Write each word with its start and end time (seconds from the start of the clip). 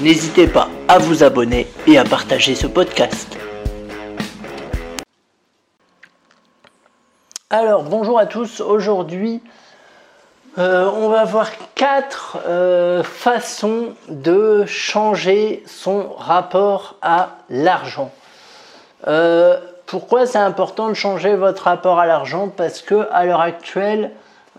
N'hésitez 0.00 0.48
pas 0.48 0.68
à 0.88 0.98
vous 0.98 1.22
abonner 1.22 1.68
et 1.86 1.98
à 1.98 2.04
partager 2.04 2.56
ce 2.56 2.66
podcast. 2.66 3.38
Alors, 7.48 7.84
bonjour 7.84 8.18
à 8.18 8.26
tous. 8.26 8.60
Aujourd'hui, 8.60 9.40
euh, 10.58 10.90
on 10.96 11.08
va 11.10 11.24
voir 11.24 11.48
quatre 11.76 12.38
euh, 12.44 13.04
façons 13.04 13.94
de 14.08 14.64
changer 14.66 15.62
son 15.66 16.12
rapport 16.14 16.96
à 17.00 17.36
l'argent. 17.48 18.10
Euh, 19.06 19.60
pourquoi 19.86 20.26
c'est 20.26 20.38
important 20.38 20.88
de 20.88 20.94
changer 20.94 21.36
votre 21.36 21.64
rapport 21.64 22.00
à 22.00 22.06
l'argent? 22.06 22.48
Parce 22.48 22.82
que 22.82 23.06
à 23.12 23.24
l'heure 23.26 23.40
actuelle, 23.40 24.10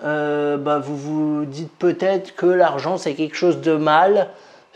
bah, 0.01 0.79
vous 0.79 0.97
vous 0.97 1.45
dites 1.45 1.71
peut-être 1.77 2.35
que 2.35 2.45
l'argent 2.45 2.97
c'est 2.97 3.15
quelque 3.15 3.35
chose 3.35 3.59
de 3.59 3.75
mal, 3.75 4.29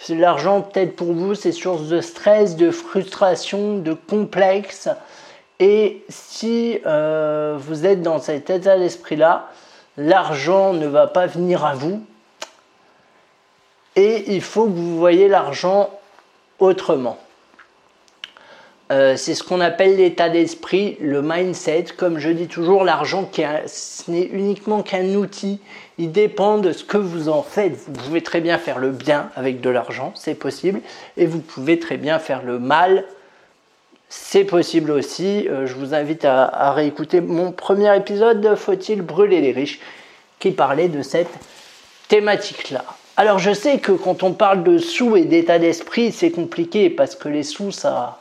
L'argent, 0.08 0.62
peut-être 0.62 0.95
pour 0.95 1.13
vous, 1.13 1.35
c'est 1.35 1.52
source 1.52 1.84
de 1.84 1.99
stress, 1.99 2.55
de 2.55 2.71
frustration, 2.71 3.77
de 3.80 3.94
complexe. 3.94 4.88
Et 5.59 6.03
si 6.08 6.80
euh, 6.86 7.58
vous 7.59 7.86
êtes 7.86 8.02
dans 8.02 8.19
cet 8.19 8.50
état 8.50 8.78
d'esprit-là, 8.78 9.50
l'argent 9.97 10.73
ne 10.73 10.88
va 10.88 11.08
pas 11.08 11.28
venir 11.28 11.66
à 11.66 11.73
vous. 11.75 12.02
Et 13.95 14.33
il 14.33 14.41
faut 14.41 14.66
que 14.66 14.72
vous 14.72 14.97
voyez 14.97 15.28
l'argent 15.28 15.89
autrement. 16.59 17.17
Euh, 18.92 19.16
c'est 19.18 19.36
ce 19.36 19.44
qu'on 19.44 19.62
appelle 19.62 19.98
l'état 19.98 20.30
d'esprit, 20.30 20.98
le 21.00 21.22
mindset. 21.22 21.86
Comme 21.95 22.18
je 22.18 22.30
dis 22.30 22.48
toujours, 22.48 22.84
l'argent, 22.84 23.30
ce 23.68 24.09
n'est 24.09 24.26
uniquement 24.26 24.81
qu'un 24.81 25.14
outil. 25.14 25.59
Il 26.00 26.12
dépend 26.12 26.58
de 26.58 26.72
ce 26.72 26.84
que 26.84 26.98
vous 26.98 27.30
en 27.30 27.44
faites. 27.44 27.78
Vous 27.88 27.94
pouvez 27.94 28.22
très 28.22 28.42
bien 28.42 28.58
faire 28.58 28.80
le 28.80 28.90
bien 28.90 29.30
avec 29.36 29.62
de 29.62 29.70
l'argent, 29.70 30.12
c'est 30.16 30.34
possible. 30.34 30.81
Et 31.18 31.28
vous 31.28 31.40
pouvez 31.40 31.78
très 31.78 31.98
bien 31.98 32.18
faire 32.18 32.42
le 32.42 32.58
mal, 32.58 33.06
c'est 34.08 34.44
possible 34.44 34.90
aussi. 34.90 35.48
Euh, 35.48 35.68
je 35.68 35.76
vous 35.76 35.94
invite 35.94 36.26
à, 36.26 36.46
à 36.46 36.72
réécouter 36.72 37.22
mon 37.22 37.52
premier 37.52 37.96
épisode 37.96 38.42
de 38.42 38.56
Faut-il 38.56 39.03
brûler 39.03 39.42
les 39.42 39.52
riches 39.52 39.80
qui 40.40 40.50
parlait 40.50 40.88
de 40.88 41.03
cette 41.03 41.30
thématique-là. 42.08 42.84
Alors 43.18 43.38
je 43.38 43.53
sais 43.53 43.80
que 43.80 43.92
quand 43.92 44.24
on 44.24 44.34
parle 44.34 44.64
de 44.64 44.78
sous 44.78 45.16
et 45.16 45.26
d'état 45.26 45.59
d'esprit, 45.59 46.12
c'est 46.12 46.31
compliqué 46.31 46.90
parce 46.90 47.16
que 47.16 47.30
les 47.30 47.44
sous, 47.44 47.72
ça 47.72 48.19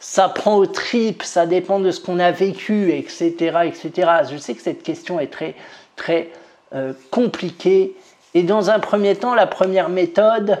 ça 0.00 0.28
prend 0.28 0.56
au 0.56 0.66
tripes, 0.66 1.22
ça 1.22 1.46
dépend 1.46 1.80
de 1.80 1.90
ce 1.90 2.00
qu'on 2.00 2.18
a 2.18 2.30
vécu, 2.30 2.92
etc., 2.92 3.58
etc. 3.64 4.10
Je 4.30 4.36
sais 4.36 4.54
que 4.54 4.62
cette 4.62 4.82
question 4.82 5.18
est 5.18 5.26
très, 5.26 5.54
très 5.96 6.30
euh, 6.74 6.92
compliquée. 7.10 7.96
Et 8.34 8.42
dans 8.42 8.70
un 8.70 8.78
premier 8.78 9.16
temps, 9.16 9.34
la 9.34 9.46
première 9.46 9.88
méthode, 9.88 10.58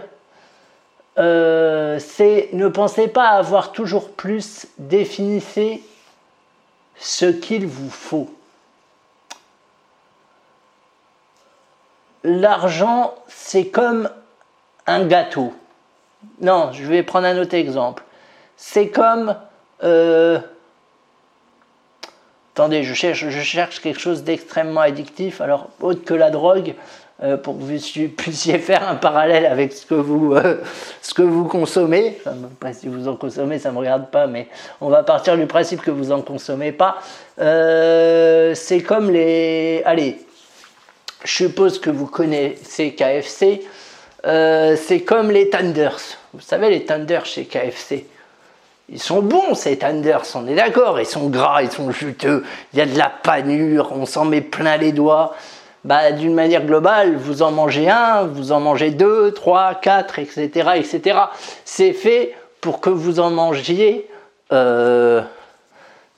euh, 1.18 1.98
c'est 1.98 2.48
ne 2.52 2.68
pensez 2.68 3.08
pas 3.08 3.28
avoir 3.28 3.72
toujours 3.72 4.10
plus, 4.10 4.66
définissez 4.78 5.82
ce 6.96 7.26
qu'il 7.26 7.66
vous 7.66 7.90
faut. 7.90 8.30
L'argent, 12.24 13.14
c'est 13.28 13.68
comme 13.68 14.10
un 14.86 15.06
gâteau. 15.06 15.54
Non, 16.40 16.72
je 16.72 16.82
vais 16.84 17.04
prendre 17.04 17.26
un 17.26 17.38
autre 17.38 17.54
exemple. 17.54 18.02
C'est 18.58 18.88
comme... 18.88 19.36
Euh, 19.84 20.40
attendez, 22.52 22.82
je 22.82 22.92
cherche, 22.92 23.80
quelque 23.80 24.00
chose 24.00 24.24
d'extrêmement 24.24 24.80
addictif. 24.80 25.40
Alors, 25.40 25.68
autre 25.80 26.04
que 26.04 26.12
la 26.12 26.30
drogue, 26.30 26.74
euh, 27.22 27.36
pour 27.36 27.56
que 27.56 27.62
vous 27.62 28.08
puissiez 28.08 28.58
faire 28.58 28.86
un 28.88 28.96
parallèle 28.96 29.46
avec 29.46 29.72
ce 29.72 29.86
que 29.86 29.94
vous, 29.94 30.34
euh, 30.34 30.60
ce 31.02 31.14
que 31.14 31.22
vous 31.22 31.44
consommez. 31.44 32.18
Pas 32.58 32.72
si 32.72 32.88
vous 32.88 33.06
en 33.06 33.14
consommez, 33.14 33.60
ça 33.60 33.68
ne 33.68 33.74
me 33.74 33.78
regarde 33.78 34.10
pas, 34.10 34.26
mais 34.26 34.48
on 34.80 34.88
va 34.88 35.04
partir 35.04 35.36
du 35.36 35.46
principe 35.46 35.80
que 35.80 35.92
vous 35.92 36.06
n'en 36.06 36.22
consommez 36.22 36.72
pas. 36.72 36.98
c'est 37.38 38.82
comme 38.84 39.12
les... 39.12 39.82
Allez, 39.84 40.18
je 41.22 41.32
suppose 41.32 41.80
que 41.80 41.90
vous 41.90 42.06
connaissez 42.06 42.92
KFC. 42.92 43.62
c'est 44.24 45.04
comme 45.06 45.30
les 45.30 45.48
Tenders. 45.48 46.00
Vous 46.34 46.40
savez, 46.40 46.70
les 46.70 46.84
Tenders 46.84 47.24
chez 47.24 47.44
KFC. 47.44 48.04
Ils 48.90 49.00
sont 49.00 49.20
bons, 49.20 49.54
ces 49.54 49.76
Tenders, 49.76 50.22
on 50.34 50.46
est 50.46 50.54
d'accord. 50.54 50.98
Ils 50.98 51.06
sont 51.06 51.28
gras, 51.28 51.62
ils 51.62 51.70
sont 51.70 51.90
juteux. 51.90 52.44
Il 52.72 52.78
y 52.78 52.82
a 52.82 52.86
de 52.86 52.96
la 52.96 53.10
panure, 53.10 53.92
on 53.92 54.06
s'en 54.06 54.24
met 54.24 54.40
plein 54.40 54.78
les 54.78 54.92
doigts. 54.92 55.34
Bah, 55.84 56.10
d'une 56.12 56.34
manière 56.34 56.64
globale, 56.64 57.16
vous 57.16 57.42
en 57.42 57.50
mangez 57.50 57.88
un, 57.88 58.24
vous 58.24 58.50
en 58.50 58.60
mangez 58.60 58.90
deux, 58.90 59.32
trois, 59.32 59.74
quatre, 59.74 60.18
etc. 60.18 60.70
etc. 60.76 61.18
C'est 61.64 61.92
fait 61.92 62.34
pour 62.60 62.80
que 62.80 62.90
vous 62.90 63.20
en 63.20 63.30
mangiez 63.30 64.08
euh, 64.52 65.22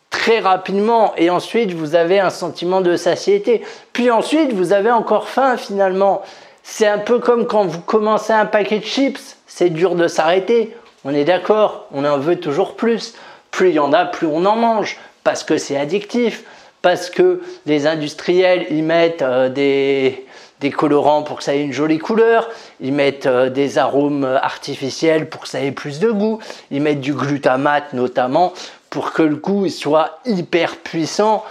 très 0.09 0.39
rapidement 0.39 1.13
et 1.17 1.29
ensuite 1.29 1.73
vous 1.73 1.95
avez 1.95 2.21
un 2.21 2.31
sentiment 2.31 2.81
de 2.81 2.97
satiété. 2.97 3.63
Puis 3.93 4.11
ensuite, 4.11 4.53
vous 4.53 4.73
avez 4.73 4.91
encore 4.91 5.29
faim 5.29 5.57
finalement. 5.57 6.23
C'est 6.63 6.87
un 6.87 6.99
peu 6.99 7.19
comme 7.19 7.47
quand 7.47 7.65
vous 7.65 7.81
commencez 7.81 8.33
un 8.33 8.47
paquet 8.47 8.79
de 8.79 8.85
chips, 8.85 9.37
c'est 9.47 9.71
dur 9.71 9.97
de 9.97 10.07
s'arrêter. 10.07 10.77
On 11.05 11.15
est 11.15 11.25
d'accord, 11.25 11.87
on 11.93 12.05
en 12.05 12.19
veut 12.19 12.39
toujours 12.39 12.77
plus. 12.77 13.15
Plus 13.51 13.71
il 13.71 13.75
y 13.75 13.79
en 13.79 13.93
a, 13.93 14.05
plus 14.05 14.27
on 14.27 14.45
en 14.45 14.57
mange, 14.57 14.99
parce 15.25 15.45
que 15.45 15.57
c'est 15.57 15.77
addictif, 15.77 16.45
parce 16.83 17.11
que 17.11 17.43
les 17.67 17.87
industriels 17.87 18.67
y 18.71 18.83
mettent 18.83 19.23
euh, 19.23 19.49
des, 19.49 20.27
colorants 20.73 21.23
pour 21.23 21.39
que 21.39 21.45
ça 21.45 21.55
ait 21.55 21.63
une 21.63 21.73
jolie 21.73 21.99
couleur, 21.99 22.49
ils 22.81 22.93
mettent 22.93 23.27
euh, 23.27 23.51
des 23.51 23.79
arômes 23.79 24.25
artificiels 24.25 25.29
pour 25.29 25.43
que 25.43 25.49
ça 25.49 25.61
ait 25.61 25.73
plus 25.73 26.01
de 26.01 26.11
goût, 26.11 26.39
ils 26.71 26.83
mettent 26.83 27.01
du 27.01 27.15
glutamate 27.15 27.93
notamment 27.93 28.53
pour 28.91 29.13
que 29.13 29.23
le 29.23 29.37
goût 29.37 29.69
soit 29.69 30.21
hyper 30.27 30.77
puissant 30.77 31.45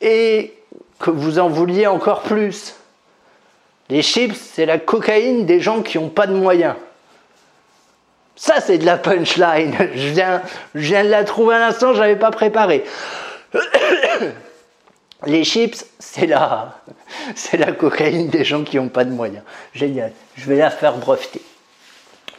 et 0.00 0.54
que 0.98 1.10
vous 1.10 1.38
en 1.38 1.48
vouliez 1.48 1.86
encore 1.86 2.20
plus. 2.22 2.74
Les 3.88 4.02
chips, 4.02 4.36
c'est 4.36 4.66
la 4.66 4.78
cocaïne 4.78 5.46
des 5.46 5.60
gens 5.60 5.82
qui 5.82 5.98
n'ont 5.98 6.10
pas 6.10 6.26
de 6.26 6.34
moyens. 6.34 6.74
Ça, 8.40 8.58
c'est 8.62 8.78
de 8.78 8.86
la 8.86 8.96
punchline. 8.96 9.76
Je 9.94 10.08
viens, 10.08 10.40
je 10.74 10.94
de 10.94 11.10
la 11.10 11.24
trouver 11.24 11.56
à 11.56 11.58
l'instant, 11.58 11.92
je 11.92 12.00
n'avais 12.00 12.16
pas 12.16 12.30
préparé. 12.30 12.84
Les 15.26 15.44
chips, 15.44 15.84
c'est 15.98 16.26
la, 16.26 16.78
c'est 17.34 17.58
la 17.58 17.72
cocaïne 17.72 18.28
des 18.28 18.42
gens 18.42 18.64
qui 18.64 18.78
n'ont 18.78 18.88
pas 18.88 19.04
de 19.04 19.10
moyens. 19.10 19.42
Génial. 19.74 20.12
Je 20.36 20.46
vais 20.46 20.56
la 20.56 20.70
faire 20.70 20.94
breveter. 20.96 21.42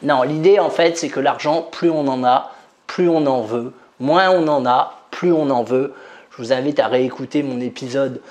Non, 0.01 0.23
l'idée 0.23 0.57
en 0.57 0.72
fait, 0.72 0.97
c'est 0.97 1.09
que 1.09 1.19
l'argent, 1.19 1.62
plus 1.72 1.91
on 1.91 2.07
en 2.07 2.23
a, 2.23 2.51
plus 2.88 3.07
on 3.07 3.28
en 3.28 3.44
veut. 3.44 3.72
Moins 4.00 4.31
on 4.31 4.47
en 4.47 4.66
a, 4.66 5.03
plus 5.12 5.31
on 5.31 5.51
en 5.51 5.62
veut. 5.62 5.94
Je 6.31 6.38
vous 6.38 6.51
invite 6.51 6.79
à 6.79 6.88
réécouter 6.88 7.44
mon 7.44 7.62
épisode 7.62 8.22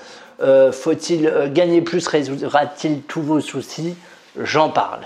euh, 0.41 0.73
Faut-il 0.73 1.25
euh, 1.25 1.47
gagner 1.49 1.81
plus 1.81 2.05
résoudra-t-il 2.05 3.03
tous 3.03 3.21
vos 3.21 3.39
soucis? 3.39 3.95
J'en 4.37 4.69
parle. 4.71 5.03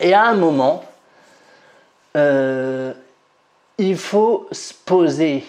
Et 0.00 0.14
à 0.14 0.24
un 0.24 0.34
moment, 0.34 0.84
euh, 2.16 2.92
il 3.78 3.96
faut 3.96 4.48
se 4.52 4.74
poser. 4.74 5.44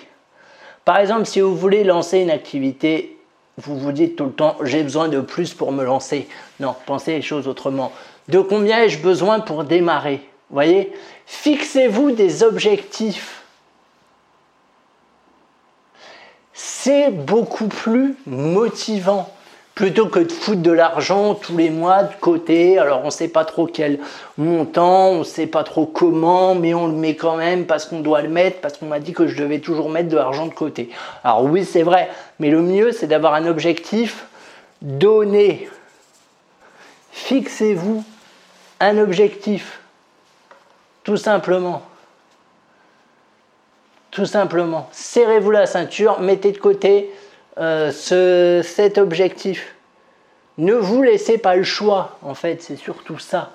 Par 0.85 0.97
exemple, 0.97 1.25
si 1.25 1.41
vous 1.41 1.55
voulez 1.55 1.83
lancer 1.83 2.19
une 2.19 2.31
activité, 2.31 3.17
vous 3.57 3.77
vous 3.77 3.91
dites 3.91 4.15
tout 4.15 4.25
le 4.25 4.31
temps, 4.31 4.57
j'ai 4.63 4.83
besoin 4.83 5.07
de 5.07 5.19
plus 5.19 5.53
pour 5.53 5.71
me 5.71 5.83
lancer. 5.83 6.27
Non, 6.59 6.75
pensez 6.85 7.13
les 7.13 7.21
choses 7.21 7.47
autrement. 7.47 7.91
De 8.27 8.39
combien 8.39 8.83
ai-je 8.83 8.99
besoin 8.99 9.39
pour 9.39 9.63
démarrer? 9.63 10.21
Voyez? 10.49 10.91
Fixez-vous 11.25 12.11
des 12.11 12.43
objectifs. 12.43 13.43
C'est 16.53 17.09
beaucoup 17.09 17.67
plus 17.67 18.15
motivant 18.25 19.33
plutôt 19.75 20.07
que 20.07 20.19
de 20.19 20.31
foutre 20.31 20.61
de 20.61 20.71
l'argent 20.71 21.33
tous 21.33 21.57
les 21.57 21.69
mois 21.69 22.03
de 22.03 22.13
côté. 22.19 22.77
Alors 22.77 23.01
on 23.01 23.05
ne 23.05 23.11
sait 23.11 23.29
pas 23.29 23.45
trop 23.45 23.65
quel 23.65 23.99
montant, 24.37 25.09
on 25.09 25.19
ne 25.19 25.23
sait 25.23 25.47
pas 25.47 25.63
trop 25.63 25.85
comment, 25.85 26.55
mais 26.55 26.73
on 26.73 26.87
le 26.87 26.93
met 26.93 27.15
quand 27.15 27.37
même 27.37 27.65
parce 27.65 27.85
qu'on 27.85 28.01
doit 28.01 28.21
le 28.21 28.29
mettre, 28.29 28.61
parce 28.61 28.77
qu'on 28.77 28.87
m'a 28.87 28.99
dit 28.99 29.13
que 29.13 29.27
je 29.27 29.41
devais 29.41 29.59
toujours 29.59 29.89
mettre 29.89 30.09
de 30.09 30.17
l'argent 30.17 30.45
de 30.45 30.53
côté. 30.53 30.89
Alors 31.23 31.43
oui, 31.43 31.65
c'est 31.65 31.83
vrai, 31.83 32.09
mais 32.39 32.49
le 32.49 32.61
mieux, 32.61 32.91
c'est 32.91 33.07
d'avoir 33.07 33.33
un 33.33 33.47
objectif 33.47 34.25
donné. 34.81 35.69
Fixez-vous 37.11 38.03
un 38.79 38.97
objectif, 38.97 39.79
tout 41.03 41.17
simplement. 41.17 41.83
tout 44.11 44.25
simplement. 44.25 44.89
Serrez-vous 44.91 45.51
la 45.51 45.65
ceinture, 45.65 46.19
mettez 46.19 46.51
de 46.51 46.57
côté 46.57 47.09
euh, 47.61 47.91
ce, 47.91 48.61
cet 48.63 48.97
objectif. 48.97 49.75
Ne 50.57 50.73
vous 50.73 51.01
laissez 51.01 51.37
pas 51.37 51.55
le 51.55 51.63
choix, 51.63 52.17
en 52.21 52.33
fait, 52.33 52.61
c'est 52.61 52.75
surtout 52.75 53.19
ça. 53.19 53.51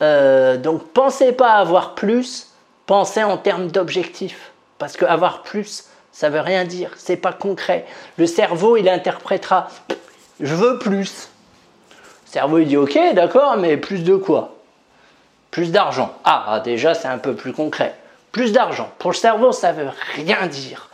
Euh, 0.00 0.56
donc 0.56 0.88
pensez 0.92 1.32
pas 1.32 1.52
à 1.52 1.60
avoir 1.60 1.94
plus, 1.94 2.48
pensez 2.86 3.22
en 3.22 3.36
termes 3.36 3.70
d'objectif. 3.70 4.52
Parce 4.78 4.96
que 4.96 5.04
avoir 5.04 5.42
plus, 5.42 5.84
ça 6.12 6.30
veut 6.30 6.40
rien 6.40 6.64
dire, 6.64 6.92
c'est 6.96 7.16
pas 7.16 7.32
concret. 7.32 7.84
Le 8.16 8.26
cerveau, 8.26 8.76
il 8.76 8.88
interprétera 8.88 9.68
je 10.40 10.54
veux 10.54 10.78
plus. 10.78 11.28
Cerveau, 12.24 12.58
il 12.58 12.68
dit 12.68 12.76
ok, 12.76 12.96
d'accord, 13.14 13.56
mais 13.56 13.76
plus 13.76 14.04
de 14.04 14.14
quoi? 14.14 14.54
Plus 15.50 15.72
d'argent. 15.72 16.14
Ah, 16.24 16.60
déjà, 16.64 16.94
c'est 16.94 17.08
un 17.08 17.18
peu 17.18 17.34
plus 17.34 17.52
concret. 17.52 17.94
Plus 18.32 18.52
d'argent. 18.52 18.90
Pour 18.98 19.10
le 19.10 19.16
cerveau, 19.16 19.50
ça 19.50 19.72
veut 19.72 19.88
rien 20.14 20.46
dire. 20.46 20.90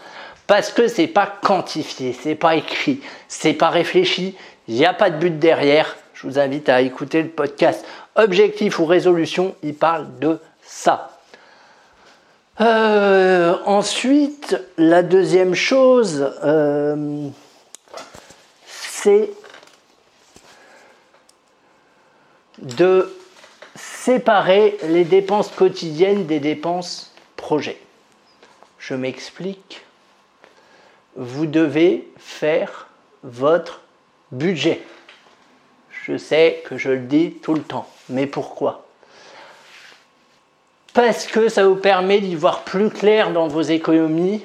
Parce 0.46 0.72
que 0.72 0.88
c'est 0.88 1.06
pas 1.06 1.26
quantifié, 1.26 2.12
c'est 2.12 2.34
pas 2.34 2.56
écrit, 2.56 3.00
c'est 3.28 3.54
pas 3.54 3.70
réfléchi, 3.70 4.36
il 4.68 4.74
n'y 4.74 4.84
a 4.84 4.92
pas 4.92 5.10
de 5.10 5.16
but 5.16 5.38
derrière. 5.38 5.96
Je 6.12 6.26
vous 6.26 6.38
invite 6.38 6.68
à 6.68 6.80
écouter 6.80 7.22
le 7.22 7.28
podcast 7.28 7.84
Objectif 8.16 8.78
ou 8.78 8.84
résolution, 8.84 9.56
il 9.62 9.74
parle 9.74 10.06
de 10.20 10.38
ça. 10.62 11.18
Euh, 12.60 13.56
ensuite, 13.64 14.56
la 14.78 15.02
deuxième 15.02 15.54
chose, 15.54 16.32
euh, 16.44 17.28
c'est 18.66 19.30
de 22.58 23.12
séparer 23.74 24.76
les 24.84 25.04
dépenses 25.04 25.48
quotidiennes 25.48 26.26
des 26.26 26.38
dépenses 26.38 27.12
projets. 27.36 27.80
Je 28.78 28.94
m'explique. 28.94 29.83
Vous 31.16 31.46
devez 31.46 32.08
faire 32.16 32.88
votre 33.22 33.80
budget. 34.32 34.82
Je 35.90 36.16
sais 36.16 36.62
que 36.66 36.76
je 36.76 36.90
le 36.90 36.98
dis 36.98 37.32
tout 37.42 37.54
le 37.54 37.62
temps, 37.62 37.88
mais 38.08 38.26
pourquoi? 38.26 38.86
Parce 40.92 41.26
que 41.26 41.48
ça 41.48 41.66
vous 41.66 41.76
permet 41.76 42.20
d'y 42.20 42.34
voir 42.34 42.62
plus 42.62 42.90
clair 42.90 43.32
dans 43.32 43.48
vos 43.48 43.62
économies 43.62 44.44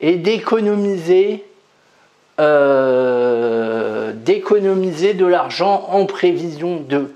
et 0.00 0.16
d'économiser 0.16 1.44
euh, 2.40 4.12
d'économiser 4.12 5.14
de 5.14 5.24
l'argent 5.24 5.86
en 5.90 6.04
prévision 6.04 6.80
de. 6.80 7.14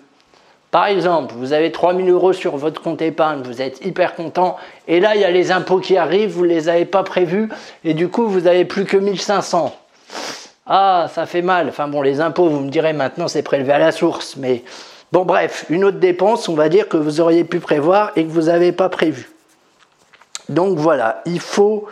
Par 0.71 0.87
exemple, 0.87 1.35
vous 1.37 1.53
avez 1.53 1.73
3000 1.73 2.11
euros 2.11 2.33
sur 2.33 2.57
votre 2.57 2.83
compte 2.83 3.01
épargne, 3.01 3.43
vous 3.43 3.63
êtes 3.63 3.85
hyper 3.85 4.15
content, 4.15 4.57
et 4.87 5.01
là 5.01 5.15
il 5.15 5.23
y 5.23 5.25
a 5.25 5.31
les 5.31 5.51
impôts 5.51 5.81
qui 5.81 5.97
arrivent, 5.97 6.31
vous 6.31 6.45
ne 6.45 6.51
les 6.51 6.69
avez 6.69 6.85
pas 6.85 7.03
prévus, 7.03 7.49
et 7.85 7.95
du 7.95 8.09
coup 8.09 8.29
vous 8.29 8.43
n'avez 8.43 8.67
plus 8.67 8.85
que 8.85 8.99
1500. 8.99 9.75
Ah, 10.69 11.09
ça 11.13 11.25
fait 11.25 11.41
mal. 11.41 11.69
Enfin 11.71 11.89
bon, 11.89 12.03
les 12.03 12.21
impôts, 12.21 12.49
vous 12.49 12.61
me 12.61 12.69
direz 12.69 12.93
maintenant, 12.93 13.27
c'est 13.27 13.43
prélevé 13.43 13.73
à 13.73 13.79
la 13.79 13.91
source. 13.91 14.37
Mais 14.37 14.63
bon, 15.13 15.25
bref, 15.25 15.65
une 15.71 15.83
autre 15.85 15.99
dépense, 15.99 16.49
on 16.49 16.55
va 16.55 16.69
dire 16.69 16.89
que 16.89 16.99
vous 16.99 17.21
auriez 17.21 17.45
pu 17.45 17.59
prévoir 17.59 18.13
et 18.17 18.25
que 18.25 18.31
vous 18.31 18.43
n'avez 18.43 18.73
pas 18.73 18.91
prévu. 18.91 19.31
Donc 20.51 20.77
voilà, 20.77 21.23
il 21.25 21.41
faut 21.41 21.87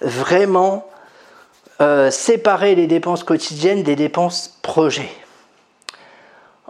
vraiment 0.00 0.86
euh, 1.82 2.10
séparer 2.10 2.74
les 2.74 2.86
dépenses 2.86 3.22
quotidiennes 3.22 3.82
des 3.82 3.96
dépenses 3.96 4.58
projets. 4.62 5.10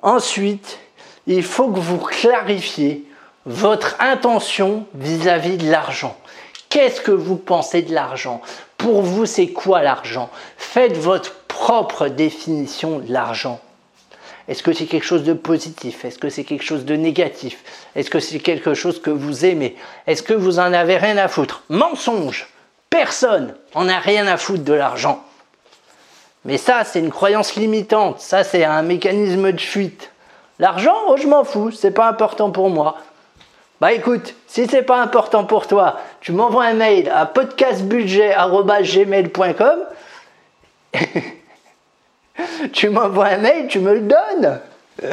Ensuite, 0.02 0.80
il 1.26 1.42
faut 1.42 1.68
que 1.68 1.80
vous 1.80 1.98
clarifiez 1.98 3.04
votre 3.44 3.96
intention 4.00 4.86
vis-à-vis 4.94 5.56
-vis 5.56 5.64
de 5.64 5.70
l'argent. 5.70 6.16
Qu'est-ce 6.68 7.00
que 7.00 7.12
vous 7.12 7.36
pensez 7.36 7.82
de 7.82 7.94
l'argent? 7.94 8.42
Pour 8.76 9.02
vous, 9.02 9.26
c'est 9.26 9.48
quoi 9.48 9.82
l'argent? 9.82 10.30
Faites 10.58 10.96
votre 10.96 11.34
propre 11.46 12.08
définition 12.08 12.98
de 12.98 13.12
l'argent. 13.12 13.60
Est-ce 14.48 14.62
que 14.62 14.72
c'est 14.72 14.86
quelque 14.86 15.06
chose 15.06 15.24
de 15.24 15.32
positif? 15.32 16.04
Est-ce 16.04 16.18
que 16.18 16.28
c'est 16.28 16.44
quelque 16.44 16.64
chose 16.64 16.84
de 16.84 16.94
négatif? 16.94 17.64
Est-ce 17.96 18.10
que 18.10 18.20
c'est 18.20 18.38
quelque 18.38 18.74
chose 18.74 19.00
que 19.00 19.10
vous 19.10 19.44
aimez? 19.44 19.74
Est-ce 20.06 20.22
que 20.22 20.34
vous 20.34 20.58
en 20.58 20.72
avez 20.72 20.98
rien 20.98 21.16
à 21.16 21.28
foutre? 21.28 21.62
Mensonge 21.68 22.48
Personne 22.90 23.54
en 23.74 23.88
a 23.88 23.98
rien 23.98 24.26
à 24.26 24.36
foutre 24.36 24.62
de 24.62 24.72
l'argent. 24.72 25.24
Mais 26.44 26.58
ça, 26.58 26.84
c'est 26.84 27.00
une 27.00 27.10
croyance 27.10 27.56
limitante. 27.56 28.20
Ça, 28.20 28.44
c'est 28.44 28.64
un 28.64 28.82
mécanisme 28.82 29.50
de 29.50 29.60
fuite. 29.60 30.12
L'argent, 30.58 30.96
oh, 31.08 31.16
je 31.16 31.26
m'en 31.26 31.44
fous, 31.44 31.70
c'est 31.70 31.90
pas 31.90 32.08
important 32.08 32.50
pour 32.50 32.70
moi. 32.70 32.96
Bah 33.80 33.92
écoute, 33.92 34.34
si 34.46 34.66
c'est 34.66 34.82
pas 34.82 35.00
important 35.02 35.44
pour 35.44 35.66
toi, 35.66 35.98
tu 36.20 36.32
m'envoies 36.32 36.64
un 36.64 36.72
mail 36.72 37.12
à 37.14 37.26
podcastbudget.gmail.com 37.26 39.78
tu 42.72 42.88
m'envoies 42.88 43.26
un 43.26 43.36
mail, 43.36 43.68
tu 43.68 43.80
me 43.80 43.92
le 43.92 44.00
donnes. 44.00 44.62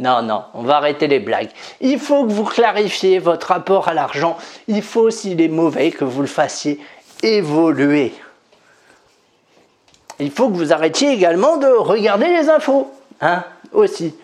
non, 0.00 0.22
non, 0.22 0.42
on 0.54 0.62
va 0.62 0.78
arrêter 0.78 1.06
les 1.06 1.20
blagues. 1.20 1.50
Il 1.80 2.00
faut 2.00 2.24
que 2.24 2.32
vous 2.32 2.42
clarifiez 2.42 3.20
votre 3.20 3.46
rapport 3.46 3.86
à 3.86 3.94
l'argent. 3.94 4.36
Il 4.66 4.82
faut, 4.82 5.10
s'il 5.10 5.40
est 5.40 5.46
mauvais, 5.46 5.92
que 5.92 6.04
vous 6.04 6.22
le 6.22 6.26
fassiez 6.26 6.80
évoluer. 7.22 8.12
Il 10.18 10.32
faut 10.32 10.48
que 10.48 10.56
vous 10.56 10.72
arrêtiez 10.72 11.12
également 11.12 11.58
de 11.58 11.68
regarder 11.68 12.26
les 12.26 12.48
infos, 12.48 12.90
hein, 13.20 13.44
aussi 13.72 14.16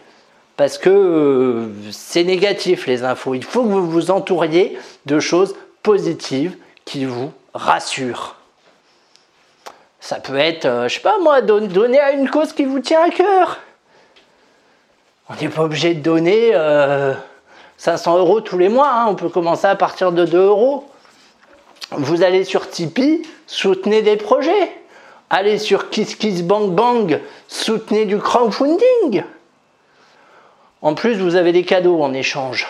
parce 0.61 0.77
que 0.77 0.91
euh, 0.91 1.69
c'est 1.91 2.23
négatif 2.23 2.87
les 2.87 3.03
infos. 3.03 3.33
Il 3.35 3.45
faut 3.45 3.63
que 3.63 3.69
vous 3.69 3.91
vous 3.91 4.11
entouriez 4.11 4.79
de 5.07 5.19
choses 5.19 5.57
positives 5.83 6.55
qui 6.85 7.07
vous 7.07 7.33
rassurent. 7.55 8.37
Ça 10.01 10.17
peut 10.17 10.37
être, 10.37 10.67
euh, 10.67 10.87
je 10.87 10.97
sais 10.97 11.01
pas 11.01 11.17
moi, 11.19 11.41
donner 11.41 11.99
à 11.99 12.13
une 12.13 12.29
cause 12.29 12.53
qui 12.53 12.67
vous 12.67 12.81
tient 12.81 13.01
à 13.01 13.09
cœur. 13.09 13.59
On 15.31 15.35
n'est 15.41 15.49
pas 15.49 15.63
obligé 15.63 15.95
de 15.95 16.03
donner 16.03 16.53
500 17.79 18.17
euh, 18.17 18.19
euros 18.19 18.43
tous 18.43 18.59
les 18.59 18.69
mois. 18.69 18.91
Hein. 18.93 19.07
On 19.09 19.15
peut 19.15 19.31
commencer 19.31 19.67
à 19.67 19.77
partir 19.77 20.13
de 20.13 20.27
2 20.27 20.37
euros. 20.37 20.91
Vous 21.93 22.23
allez 22.23 22.45
sur 22.45 22.69
Tipeee, 22.69 23.23
soutenez 23.47 24.03
des 24.03 24.19
projets. 24.19 24.77
Allez 25.31 25.57
sur 25.57 25.89
KissKissBankBank, 25.89 27.19
soutenez 27.49 28.05
du 28.05 28.19
crowdfunding. 28.19 29.25
En 30.83 30.95
plus, 30.95 31.15
vous 31.19 31.37
avez 31.37 31.53
des 31.53 31.65
cadeaux 31.65 32.03
en 32.03 32.13
échange. 32.15 32.69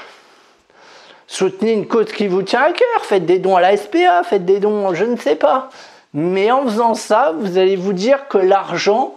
Soutenez 1.27 1.73
une 1.73 1.87
cause 1.87 2.11
qui 2.11 2.27
vous 2.27 2.43
tient 2.43 2.63
à 2.63 2.73
cœur, 2.73 3.05
faites 3.05 3.25
des 3.25 3.39
dons 3.39 3.55
à 3.55 3.61
la 3.61 3.77
SPA, 3.77 4.25
faites 4.25 4.45
des 4.45 4.59
dons, 4.59 4.93
je 4.95 5.05
ne 5.05 5.17
sais 5.17 5.37
pas. 5.37 5.71
Mais 6.13 6.51
en 6.51 6.65
faisant 6.65 6.95
ça, 6.95 7.33
vous 7.39 7.57
allez 7.57 7.77
vous 7.77 7.93
dire 7.93 8.27
que 8.29 8.39
l'argent, 8.39 9.15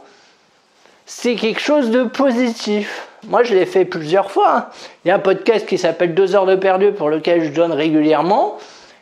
c'est 1.08 1.36
quelque 1.36 1.60
chose 1.60 1.90
de 1.90 2.04
positif. 2.04 3.08
Moi, 3.28 3.42
je 3.44 3.56
l'ai 3.56 3.66
fait 3.66 3.86
plusieurs 3.86 4.30
fois. 4.30 4.56
Hein. 4.56 4.66
Il 5.04 5.08
y 5.08 5.12
a 5.12 5.16
un 5.16 5.20
podcast 5.20 5.66
qui 5.66 5.80
s'appelle 5.80 6.14
2 6.14 6.36
heures 6.36 6.46
de 6.46 6.56
perdu 6.56 6.92
pour 6.92 7.10
lequel 7.10 7.44
je 7.44 7.50
donne 7.50 7.72
régulièrement. 7.72 8.60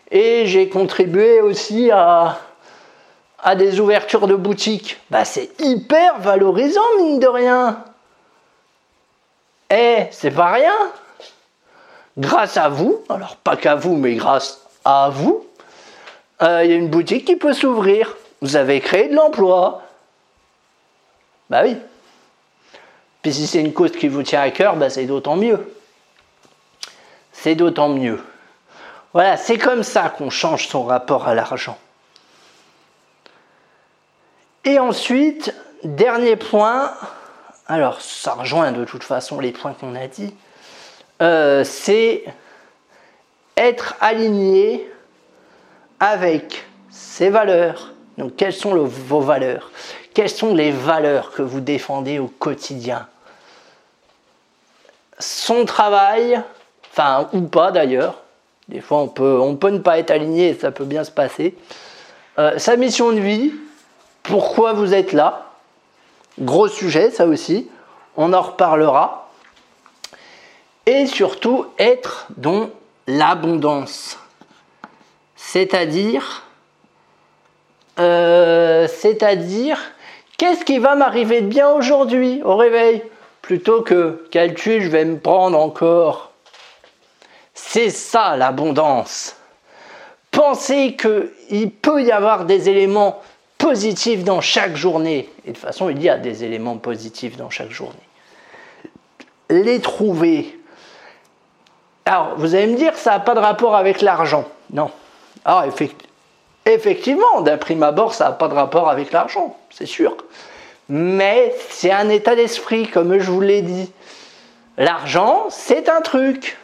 Et 0.10 0.46
j'ai 0.46 0.70
contribué 0.70 1.42
aussi 1.42 1.92
à, 1.92 2.38
des 3.58 3.82
ouvertures 3.82 4.28
de 4.28 4.36
boutiques. 4.36 5.00
Bah, 5.10 5.26
c'est 5.26 5.50
hyper 5.60 6.20
valorisant, 6.20 6.82
mine 6.98 7.20
de 7.20 7.28
rien. 7.28 7.84
Eh, 9.72 10.08
c'est 10.12 10.32
pas 10.32 10.52
rien. 10.52 10.74
Grâce 12.18 12.58
à 12.58 12.68
vous, 12.68 13.04
alors 13.10 13.38
pas 13.38 13.56
qu'à 13.56 13.76
vous, 13.76 13.96
mais 13.96 14.16
grâce 14.16 14.62
à 14.84 15.10
vous, 15.10 15.46
euh, 16.42 16.64
il 16.66 16.72
y 16.72 16.74
a 16.74 16.78
une 16.78 16.90
boutique 16.90 17.26
qui 17.26 17.38
peut 17.38 17.54
s'ouvrir. 17.54 18.18
Vous 18.42 18.58
avez 18.58 18.82
créé 18.82 19.08
de 19.08 19.16
l'emploi. 19.16 19.84
Bah 21.50 21.62
oui. 21.64 21.78
Puis 23.22 23.34
si 23.34 23.48
c'est 23.48 23.62
une 23.62 23.74
cause 23.74 23.92
qui 23.92 24.10
vous 24.10 24.24
tient 24.24 24.42
à 24.42 24.52
cœur, 24.52 24.76
bah 24.76 24.90
c'est 24.90 25.06
d'autant 25.06 25.38
mieux. 25.38 25.74
C'est 27.32 27.56
d'autant 27.56 27.90
mieux. 27.90 28.22
Voilà, 29.14 29.38
c'est 29.38 29.58
comme 29.58 29.84
ça 29.84 30.10
qu'on 30.10 30.30
change 30.30 30.68
son 30.68 30.84
rapport 30.84 31.28
à 31.28 31.36
l'argent. 31.36 31.78
Et 34.66 34.80
ensuite, 34.80 35.54
dernier 35.84 36.36
point, 36.36 36.94
alors 37.72 38.02
ça 38.02 38.34
rejoint 38.34 38.74
de 38.74 38.84
toute 38.84 39.04
façon 39.04 39.40
les 39.40 39.54
points 39.54 39.74
qu'on 39.74 39.96
a 39.96 40.08
dit, 40.08 40.36
euh, 41.22 41.64
c'est 41.64 42.26
être 43.56 43.96
aligné 44.02 44.92
avec 46.00 46.66
ses 46.90 47.30
valeurs. 47.30 47.94
Donc 48.18 48.36
quelles 48.36 48.54
sont 48.54 48.76
vos 48.76 49.22
valeurs? 49.22 49.72
Quelles 50.14 50.30
sont 50.30 50.54
les 50.54 50.72
valeurs 50.72 51.32
que 51.32 51.42
vous 51.42 51.62
défendez 51.62 52.20
au 52.20 52.28
quotidien? 52.28 53.08
Son 55.18 55.64
travail, 55.64 56.42
enfin 56.92 57.30
ou 57.32 57.44
pas 57.44 57.72
d'ailleurs, 57.72 58.18
des 58.68 58.82
fois 58.82 58.98
on 58.98 59.08
peut, 59.08 59.40
on 59.40 59.56
peut 59.56 59.70
ne 59.70 59.80
pas 59.80 59.98
être 59.98 60.12
aligné 60.12 60.50
et 60.50 60.54
ça 60.56 60.72
peut 60.72 60.84
bien 60.84 61.06
se 61.06 61.12
passer. 61.12 61.56
Euh, 62.38 62.58
sa 62.58 62.76
mission 62.76 63.14
de 63.14 63.20
vie, 63.20 63.54
pourquoi 64.24 64.74
vous 64.74 64.94
êtes 64.94 65.14
là? 65.14 65.51
Gros 66.40 66.68
sujet, 66.68 67.12
ça 67.12 67.26
aussi. 67.26 67.70
On 68.18 68.34
en 68.34 68.42
reparlera. 68.42 69.30
Et 70.86 71.06
surtout, 71.06 71.68
être 71.78 72.28
dans 72.38 72.70
l'abondance. 73.08 74.18
C'est-à-dire, 75.36 76.44
euh, 78.00 78.88
c'est-à-dire, 78.88 79.80
qu'est-ce 80.38 80.66
qui 80.66 80.80
va 80.80 80.96
m'arriver 80.96 81.42
de 81.42 81.48
bien 81.48 81.70
aujourd'hui 81.70 82.42
au 82.44 82.56
réveil 82.56 83.04
Plutôt 83.42 83.82
que 83.82 84.28
quel 84.32 84.58
je 84.58 84.88
vais 84.88 85.04
me 85.04 85.18
prendre 85.18 85.60
encore? 85.60 86.32
C'est 87.54 87.90
ça 87.90 88.38
l'abondance. 88.38 89.36
Pensez 90.32 90.96
qu'il 90.96 91.72
peut 91.72 92.04
y 92.04 92.12
avoir 92.12 92.46
des 92.46 92.70
éléments 92.70 93.22
positifs 93.62 94.24
dans 94.24 94.42
chaque 94.42 94.76
journée. 94.76 95.30
Et 95.46 95.50
de 95.50 95.54
toute 95.54 95.64
façon, 95.64 95.90
il 95.90 96.02
y 96.02 96.10
a 96.10 96.18
des 96.18 96.44
éléments 96.44 96.78
positifs 96.78 97.38
dans 97.38 97.50
chaque 97.50 97.72
journée. 97.72 97.96
Les 99.50 99.80
trouver. 99.80 100.60
Alors, 102.06 102.34
vous 102.38 102.56
allez 102.56 102.68
me 102.68 102.76
dire, 102.76 102.96
ça 102.96 103.12
n'a 103.12 103.20
pas 103.20 103.36
de 103.36 103.40
rapport 103.40 103.76
avec 103.76 104.02
l'argent. 104.02 104.46
Non. 104.74 104.90
Alors, 105.46 105.66
effectivement, 106.66 107.42
d'un 107.42 107.58
prime 107.58 107.84
abord, 107.84 108.14
ça 108.14 108.26
n'a 108.26 108.32
pas 108.32 108.48
de 108.48 108.54
rapport 108.54 108.90
avec 108.90 109.12
l'argent, 109.12 109.56
c'est 109.70 109.86
sûr. 109.86 110.18
Mais 110.90 111.56
c'est 111.70 111.92
un 111.92 112.10
état 112.10 112.36
d'esprit, 112.36 112.88
comme 112.88 113.18
je 113.20 113.30
vous 113.30 113.42
l'ai 113.42 113.62
dit. 113.62 113.92
L'argent, 114.78 115.46
c'est 115.50 115.88
un 115.88 116.02
truc. 116.02 116.58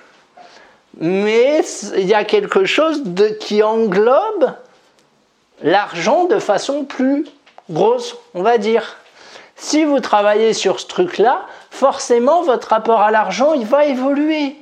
Mais 1.00 1.62
il 1.96 2.08
y 2.08 2.16
a 2.16 2.24
quelque 2.24 2.66
chose 2.66 3.04
de, 3.04 3.28
qui 3.28 3.62
englobe 3.62 4.56
l'argent 5.62 6.26
de 6.26 6.40
façon 6.40 6.84
plus 6.84 7.26
grosse, 7.70 8.16
on 8.34 8.42
va 8.42 8.58
dire. 8.58 8.98
Si 9.56 9.84
vous 9.84 10.00
travaillez 10.00 10.54
sur 10.54 10.80
ce 10.80 10.88
truc-là, 10.88 11.42
forcément 11.72 12.44
votre 12.44 12.70
rapport 12.70 13.02
à 13.02 13.12
l'argent, 13.12 13.54
il 13.54 13.66
va 13.66 13.86
évoluer. 13.86 14.56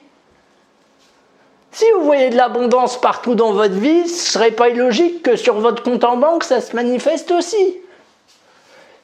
Si 1.72 1.86
vous 1.92 2.06
voyez 2.06 2.30
de 2.30 2.38
l'abondance 2.38 3.00
partout 3.02 3.36
dans 3.36 3.52
votre 3.52 3.74
vie, 3.74 4.08
ce 4.08 4.32
serait 4.32 4.52
pas 4.52 4.70
illogique 4.70 5.24
que 5.24 5.36
sur 5.36 5.56
votre 5.56 5.84
compte 5.84 6.06
en 6.06 6.16
banque, 6.16 6.46
ça 6.46 6.62
se 6.62 6.74
manifeste 6.74 7.32
aussi. 7.32 7.76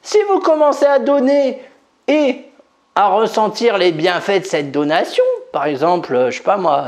Si 0.00 0.18
vous 0.30 0.40
commencez 0.40 0.86
à 0.86 0.98
donner 0.98 1.62
et 2.08 2.46
à 2.94 3.08
ressentir 3.08 3.76
les 3.76 3.92
bienfaits 3.92 4.40
de 4.40 4.46
cette 4.46 4.72
donation, 4.72 5.24
par 5.52 5.66
exemple, 5.66 6.30
je 6.30 6.38
sais 6.38 6.42
pas 6.42 6.56
moi, 6.56 6.84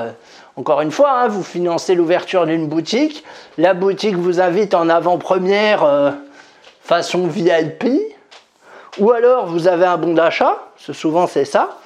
encore 0.56 0.80
une 0.82 0.92
fois, 0.92 1.10
hein, 1.20 1.28
vous 1.28 1.42
financez 1.42 1.94
l'ouverture 1.94 2.46
d'une 2.46 2.68
boutique, 2.68 3.24
la 3.58 3.74
boutique 3.74 4.14
vous 4.14 4.40
invite 4.40 4.74
en 4.74 4.88
avant-première 4.88 5.82
euh, 5.82 6.10
façon 6.82 7.26
VIP, 7.26 7.84
ou 8.98 9.10
alors 9.10 9.46
vous 9.46 9.66
avez 9.66 9.86
un 9.86 9.96
bon 9.96 10.14
d'achat, 10.14 10.58
souvent 10.76 11.26
c'est 11.26 11.44
ça, 11.44 11.78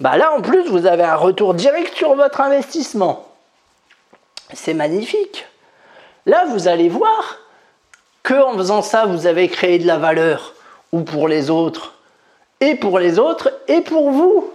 bah 0.00 0.16
là 0.16 0.32
en 0.32 0.40
plus 0.40 0.66
vous 0.68 0.86
avez 0.86 1.02
un 1.02 1.16
retour 1.16 1.52
direct 1.52 1.94
sur 1.94 2.14
votre 2.14 2.40
investissement. 2.40 3.26
C'est 4.54 4.74
magnifique. 4.74 5.46
Là 6.24 6.46
vous 6.46 6.68
allez 6.68 6.88
voir 6.88 7.38
que 8.22 8.34
en 8.34 8.56
faisant 8.56 8.80
ça 8.80 9.04
vous 9.04 9.26
avez 9.26 9.48
créé 9.48 9.78
de 9.78 9.86
la 9.86 9.98
valeur, 9.98 10.54
ou 10.92 11.02
pour 11.02 11.28
les 11.28 11.50
autres, 11.50 11.92
et 12.60 12.76
pour 12.76 12.98
les 12.98 13.18
autres, 13.18 13.52
et 13.68 13.82
pour 13.82 14.10
vous. 14.10 14.50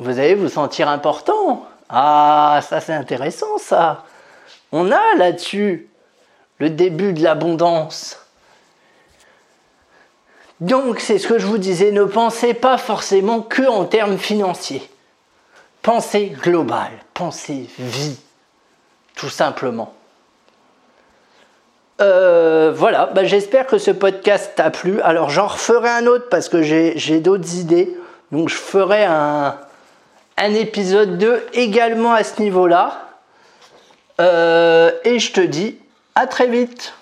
Vous 0.00 0.18
allez 0.18 0.34
vous 0.34 0.48
sentir 0.48 0.88
important. 0.88 1.66
Ah, 1.90 2.60
ça 2.66 2.80
c'est 2.80 2.94
intéressant 2.94 3.58
ça. 3.58 4.04
On 4.72 4.90
a 4.90 5.14
là-dessus 5.16 5.88
le 6.58 6.70
début 6.70 7.12
de 7.12 7.22
l'abondance. 7.22 8.18
Donc, 10.60 11.00
c'est 11.00 11.18
ce 11.18 11.26
que 11.26 11.38
je 11.38 11.46
vous 11.46 11.58
disais, 11.58 11.90
ne 11.90 12.04
pensez 12.04 12.52
pas 12.52 12.76
forcément 12.76 13.40
que 13.40 13.66
en 13.66 13.84
termes 13.86 14.18
financiers. 14.18 14.88
Pensez 15.82 16.34
global, 16.42 16.90
pensez 17.14 17.66
vie, 17.78 18.18
tout 19.16 19.30
simplement. 19.30 19.94
Euh, 22.00 22.72
voilà, 22.74 23.06
bah, 23.06 23.24
j'espère 23.24 23.66
que 23.66 23.78
ce 23.78 23.90
podcast 23.90 24.52
t'a 24.56 24.70
plu. 24.70 25.00
Alors 25.02 25.28
j'en 25.28 25.46
referai 25.46 25.90
un 25.90 26.06
autre 26.06 26.28
parce 26.30 26.48
que 26.48 26.62
j'ai 26.62 27.20
d'autres 27.20 27.56
idées. 27.56 27.94
Donc 28.32 28.48
je 28.48 28.54
ferai 28.54 29.04
un, 30.40 30.54
épisode 30.54 31.18
2 31.18 31.46
également 31.52 32.12
à 32.12 32.24
ce 32.24 32.42
niveau-là. 32.42 33.08
Euh, 34.20 34.90
et 35.04 35.18
je 35.18 35.32
te 35.32 35.40
dis 35.40 35.78
à 36.14 36.26
très 36.26 36.46
vite. 36.46 36.94